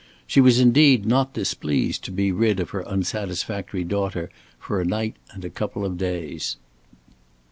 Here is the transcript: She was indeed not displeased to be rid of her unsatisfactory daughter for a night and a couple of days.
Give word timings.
She 0.25 0.41
was 0.41 0.59
indeed 0.59 1.05
not 1.05 1.33
displeased 1.35 2.03
to 2.05 2.11
be 2.11 2.31
rid 2.31 2.59
of 2.59 2.71
her 2.71 2.83
unsatisfactory 2.87 3.83
daughter 3.83 4.31
for 4.59 4.81
a 4.81 4.83
night 4.83 5.15
and 5.29 5.45
a 5.45 5.49
couple 5.51 5.85
of 5.85 5.99
days. 5.99 6.55